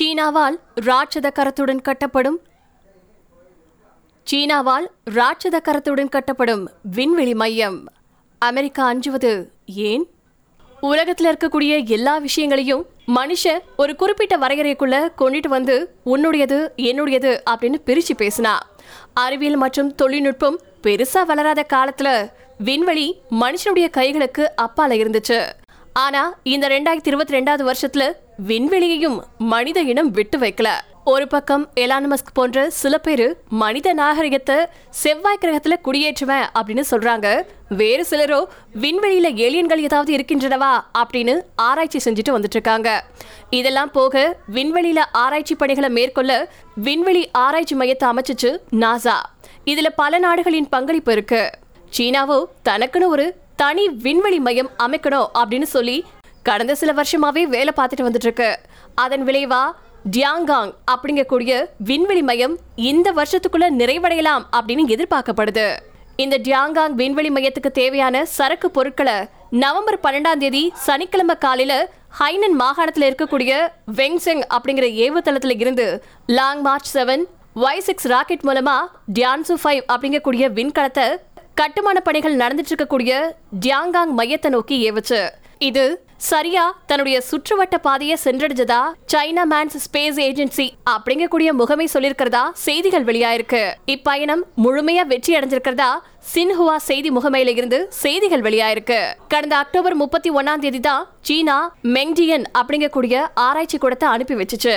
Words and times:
சீனாவால் 0.00 0.60
ராட்சத 0.74 1.32
கரத்துடன் 1.38 1.80
கட்டப்படும் 1.88 2.38
சீனாவால் 4.30 4.86
ராட்சத 5.04 5.60
கரத்துடன் 5.64 6.08
கட்டப்படும் 6.08 6.66
விண்வெளி 6.82 7.34
மையம் 7.34 7.84
அமெரிக்கா 8.38 8.84
அஞ்சுவது 8.86 9.52
ஏன்? 9.66 10.06
உலகத்தில் 10.80 11.36
இருக்கக்கூடிய 11.36 11.86
எல்லா 11.86 12.18
விஷயங்களையும் 12.18 12.86
மனுஷன் 13.06 13.60
ஒரு 13.76 13.96
குறிப்பிட்ட 13.96 14.36
வரையறைக்குள்ள 14.38 15.08
கொண்டுட்டு 15.18 15.48
வந்து 15.48 15.94
உன்னுடையது 16.06 16.68
என்னுடையது 16.76 17.40
அப்படின்னு 17.50 17.74
பிரிச்சு 17.86 18.10
பேசினா. 18.18 18.58
அறிவியல் 19.14 19.56
மற்றும் 19.56 19.94
தொழில்நுட்பம் 19.94 20.60
பெருசா 20.82 21.22
வளராத 21.26 21.66
காலத்துல 21.72 22.30
விண்வெளி 22.58 23.20
மனுஷனுடைய 23.30 23.90
கைகளுக்கு 23.90 24.52
அப்பால 24.62 24.90
இருந்துச்சு. 24.90 25.52
ஆனா 25.92 26.34
இந்த 26.42 26.68
ரெண்டாயிரத்தி 26.68 27.06
இருபத்தி 27.06 27.38
ரெண்டாவது 27.38 27.72
வருஷத்துல 27.72 28.12
விண்வெளியையும் 28.48 29.18
மனித 29.38 29.80
இனம் 29.80 30.10
விட்டு 30.10 30.38
வைக்கல. 30.38 30.68
ஒரு 31.04 31.26
பக்கம் 31.28 31.68
எலானமஸ்க் 31.76 32.32
போன்ற 32.32 32.70
சில 32.70 32.98
பேர் 32.98 33.36
மனித 33.48 33.92
நாகரிகத்தை 33.92 34.56
செவ்வாய் 34.90 35.38
கிரகத்துல 35.40 35.74
குடியேற்றுவேன் 35.84 36.46
அப்படின்னு 36.58 36.84
சொல்றாங்க. 36.90 37.28
வேறு 37.68 38.06
சிலரோ 38.10 38.40
விண்வெளியில 38.80 39.30
ஏலியன்கள் 39.44 39.82
ஏதாவது 39.86 40.12
இருக்கின்றனவா 40.16 40.72
அப்படின்னு 41.02 41.34
ஆராய்ச்சி 41.56 42.00
செஞ்சுட்டு 42.04 42.34
வந்துட்டு 42.36 42.58
இருக்காங்க 42.58 43.04
இதெல்லாம் 43.50 43.90
போக 43.90 44.36
விண்வெளியில 44.54 45.02
ஆராய்ச்சி 45.12 45.54
பணிகளை 45.54 45.90
மேற்கொள்ள 45.90 46.32
விண்வெளி 46.74 47.30
ஆராய்ச்சி 47.44 47.76
மையத்தை 47.76 48.08
அமைச்சிச்சு 48.12 48.52
நாசா. 48.84 49.16
இதுல 49.64 49.90
பல 49.96 50.18
நாடுகளின் 50.18 50.68
பங்களிப்பு 50.68 51.12
இருக்கு. 51.12 51.50
சீனாவோ 51.98 52.44
தனக்குன்னு 52.68 53.06
ஒரு 53.06 53.34
தனி 53.56 53.88
விண்வெளி 53.88 54.40
மையம் 54.40 54.70
அமைக்கணும் 54.78 55.30
அப்படின்னு 55.34 55.68
சொல்லி 55.76 56.04
கடந்த 56.48 56.74
சில 56.80 56.90
வருஷமாவே 56.98 57.42
வேலை 57.54 57.72
பார்த்துட்டு 57.76 58.06
வந்துட்டு 58.06 58.28
இருக்கு 58.28 58.50
அதன் 58.94 59.24
விளைவா 59.28 59.62
டியாங்காங் 60.16 60.70
அப்படிங்கக்கூடிய 60.92 61.52
விண்வெளி 61.88 62.22
மையம் 62.28 62.54
இந்த 62.90 63.08
வருஷத்துக்குள்ள 63.18 63.66
நிறைவடையலாம் 63.80 64.44
அப்படின்னு 64.56 64.84
எதிர்பார்க்கப்படுது. 64.94 65.66
இந்த 66.22 66.36
டியாங்காங் 66.46 66.94
விண்வெளி 67.00 67.30
மையத்துக்கு 67.36 67.70
தேவையான 67.80 68.24
சரக்கு 68.36 68.70
பொருட்களை 68.70 69.16
நவம்பர் 69.62 69.98
பன்னெண்டாம் 70.02 70.42
தேதி 70.44 70.62
சனிக்கிழமை 70.86 71.36
காலையில 71.44 71.74
ஹைனன் 72.20 72.56
மாகாணத்தில் 72.62 73.06
இருக்கக்கூடிய 73.08 73.52
வெங்செங் 73.98 74.42
அப்படிங்கிற 74.54 74.86
ஏவுதளத்துல 75.06 75.54
இருந்து 75.60 75.86
Long 76.38 76.62
March 76.68 76.90
seven 76.96 77.24
Y 77.66 77.84
six 77.88 78.08
rocket 78.14 78.46
மூலமா 78.48 78.76
டியான்சு 79.12 79.56
ஃபைவ் 79.62 79.82
அப்படிங்கக்கூடிய 79.92 80.46
விண்கலத்தை 80.58 81.06
கட்டுமான 81.54 82.00
பணிகள் 82.00 82.40
நடந்துட்டு 82.42 82.72
இருக்கக்கூடிய 82.72 83.12
டியாங்காங் 83.64 84.12
மையத்தை 84.18 84.50
நோக்கி 84.56 84.76
ஏவுச்சு. 84.90 85.20
இது 85.68 86.04
சரியா 86.16 86.62
தன்னுடைய 86.86 87.22
சுற்றுவட்ட 87.30 87.76
பாதையை 87.82 88.16
சென்றடைஞ்சதா? 88.24 88.78
சைனா 89.12 89.42
மேன்ஸ் 89.50 89.76
ஸ்பேஸ் 89.86 90.18
ஏஜென்சி 90.26 90.66
அப்படிங்கக்கூடிய 90.90 91.50
முகமை 91.52 91.88
சொல்லியிருக்கிறதா? 91.94 92.42
செய்திகள் 92.52 93.04
வெளியாயிருக்கு. 93.04 93.74
இப்பயணம் 93.86 94.42
முழுமையா 94.64 95.04
வெற்றி 95.06 95.34
அடைஞ்சிருக்கிறதா? 95.38 95.90
சின்ஹுவா 96.34 96.76
செய்தி 96.76 97.10
முகமையில 97.10 97.48
இருந்து 97.48 97.86
செய்திகள் 97.90 98.40
வெளியாயிருக்கு. 98.40 99.00
கடந்த 99.28 99.56
அக்டோபர் 99.56 99.94
முப்பத்தி 99.94 100.30
ஒன்னாம் 100.30 100.58
தேதி 100.58 100.80
தான் 100.80 101.06
சீனா 101.20 101.58
மெங்டியன் 101.96 102.46
அப்படிங்கக்கூடிய 102.60 103.26
ஆராய்ச்சி 103.34 103.78
கூடத்தை 103.78 104.08
அனுப்பி 104.08 104.34
வச்சுச்சு. 104.34 104.76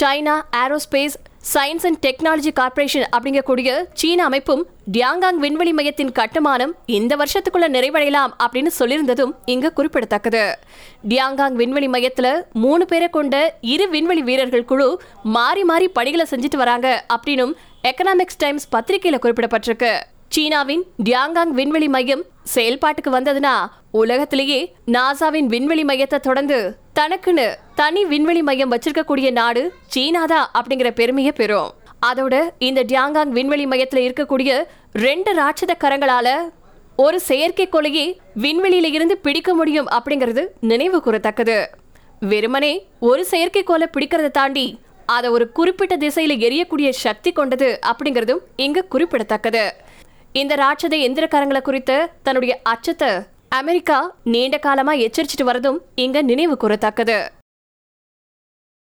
China 0.00 0.36
Aerospace 0.62 1.18
Science 1.50 1.84
and 1.86 1.98
Technology 2.06 2.52
Corporation 2.52 3.08
அப்படிங்கக்கூடிய 3.16 3.84
சீன 3.94 4.24
அமைப்பும் 4.24 4.66
டியாங்காங் 4.92 5.38
விண்வெளி 5.44 5.72
மையத்தின் 5.72 6.12
கட்டுமானம் 6.12 6.74
இந்த 6.86 7.16
வருஷத்துக்குள்ள 7.16 7.66
நிறைவடையலாம் 7.76 8.32
அப்படின்னு 8.42 8.70
சொல்லியிருந்ததும் 8.78 9.32
இங்க 9.44 9.70
குறிப்பிடத்தக்கது. 9.70 10.58
டியாங்காங் 11.08 11.52
விண்வெளி 11.52 11.88
மையத்துல 11.88 12.42
மூணு 12.52 12.86
பேரை 12.86 13.08
கொண்ட 13.08 13.54
இரு 13.60 13.88
விண்வெளி 13.88 14.22
வீரர்கள் 14.22 14.64
குழு 14.64 15.00
மாறி 15.22 15.64
மாறி 15.64 15.88
பணிகளை 15.88 16.26
செஞ்சுட்டு 16.30 16.56
வராங்க 16.56 17.04
அப்படின்னும் 17.14 17.54
எக்கனாமிக்ஸ் 17.82 18.38
டைம்ஸ் 18.38 18.68
பத்திரிகையில 18.76 19.18
குறிப்பிடப்பட்டிருக்கு. 19.22 20.00
சீனாவின் 20.28 20.84
டியாங்காங் 21.04 21.48
விண்வெளி 21.48 21.88
மையம் 21.88 22.22
செயல்பாட்டுக்கு 22.54 23.10
வந்ததுன்னா 23.10 23.66
உலகத்திலேயே 23.90 24.74
நாசாவின் 24.86 25.46
விண்வெளி 25.46 25.84
மையத்தை 25.84 26.20
தொடர்ந்து 26.20 26.76
தனக்குன்னு 26.98 27.44
தனி 27.74 28.00
விண்வெளி 28.04 28.42
மையம் 28.42 28.72
வச்சிருக்கக்கூடிய 28.72 29.30
நாடு 29.30 29.62
சீனாதா 29.92 30.40
அப்படிங்கிற 30.58 30.90
பெருமையை 30.90 31.32
பெறும். 31.32 31.70
அதோட 32.08 32.34
இந்த 32.58 32.80
டியாங்காங் 32.90 33.30
விண்வெளி 33.36 33.66
மையத்தில் 33.66 34.02
இருக்கக்கூடிய 34.06 34.50
ரெண்டு 34.92 35.30
ராட்சத 35.34 35.72
கரங்களால 35.84 36.28
ஒரு 36.96 37.20
செயற்கைக்கோளையே 37.28 38.04
விண்வெளியில 38.44 38.90
இருந்து 38.96 39.16
பிடிக்க 39.18 39.54
முடியும் 39.54 39.88
அப்படிங்கிறது 39.96 40.42
நினைவு 40.60 41.02
கூறத்தக்கது. 41.06 41.58
வெறுமனே 42.32 42.72
ஒரு 43.00 43.26
செயற்கைக்கோளை 43.30 43.88
பிடிக்கிறத 43.94 44.30
தாண்டி 44.30 44.66
அதை 45.06 45.30
ஒரு 45.30 45.46
குறிப்பிட்ட 45.52 45.96
திசையில 45.96 46.36
எரியக்கூடிய 46.48 46.88
சக்தி 47.04 47.32
கொண்டது 47.32 47.78
அப்படிங்கிறதும் 47.90 48.42
இங்கு 48.56 48.82
குறிப்பிடத்தக்கது. 48.88 49.64
இந்த 50.32 50.54
ராட்சத 50.54 50.96
எந்திரக்காரங்களை 51.06 51.62
குறித்த 51.62 52.10
தன்னுடைய 52.22 52.52
அச்சத்தை 52.62 53.10
அமெரிக்கா 53.52 53.96
நீண்ட 54.24 54.56
காலமா 54.58 54.92
எச்சரிச்சிட்டு 54.98 55.44
வரதும் 55.44 55.78
இங்க 55.96 56.18
நினைவு 56.22 56.54
கூறத்தக்கது 56.54 57.16